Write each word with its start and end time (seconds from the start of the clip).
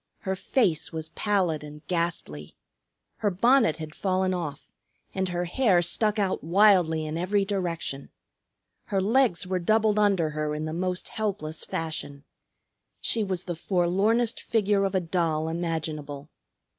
Her 0.21 0.35
face 0.35 0.91
was 0.91 1.09
pallid 1.09 1.63
and 1.63 1.85
ghastly. 1.85 2.55
Her 3.17 3.29
bonnet 3.29 3.77
had 3.77 3.93
fallen 3.93 4.33
off, 4.33 4.71
and 5.13 5.29
her 5.29 5.45
hair 5.45 5.83
stuck 5.83 6.17
out 6.17 6.43
wildly 6.43 7.05
in 7.05 7.19
every 7.19 7.45
direction. 7.45 8.09
Her 8.85 8.99
legs 8.99 9.45
were 9.45 9.59
doubled 9.59 9.99
under 9.99 10.31
her 10.31 10.55
in 10.55 10.65
the 10.65 10.73
most 10.73 11.09
helpless 11.09 11.63
fashion. 11.63 12.23
She 12.99 13.23
was 13.23 13.43
the 13.43 13.55
forlornest 13.55 14.41
figure 14.41 14.85
of 14.85 14.95
a 14.95 14.99
doll 15.01 15.47
imaginable. 15.47 16.29